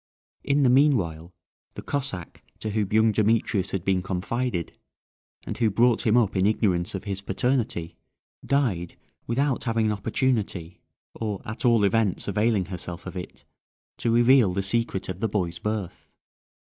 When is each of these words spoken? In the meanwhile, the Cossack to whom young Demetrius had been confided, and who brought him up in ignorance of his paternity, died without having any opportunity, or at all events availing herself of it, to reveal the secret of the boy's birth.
In 0.43 0.63
the 0.63 0.69
meanwhile, 0.71 1.31
the 1.75 1.83
Cossack 1.83 2.41
to 2.57 2.71
whom 2.71 2.87
young 2.91 3.11
Demetrius 3.11 3.69
had 3.69 3.85
been 3.85 4.01
confided, 4.01 4.73
and 5.43 5.55
who 5.59 5.69
brought 5.69 6.07
him 6.07 6.17
up 6.17 6.35
in 6.35 6.47
ignorance 6.47 6.95
of 6.95 7.03
his 7.03 7.21
paternity, 7.21 7.97
died 8.43 8.97
without 9.27 9.65
having 9.65 9.85
any 9.85 9.93
opportunity, 9.93 10.81
or 11.13 11.39
at 11.45 11.65
all 11.65 11.83
events 11.83 12.27
availing 12.27 12.65
herself 12.65 13.05
of 13.05 13.15
it, 13.15 13.45
to 13.97 14.09
reveal 14.09 14.55
the 14.55 14.63
secret 14.63 15.07
of 15.07 15.19
the 15.19 15.29
boy's 15.29 15.59
birth. 15.59 16.09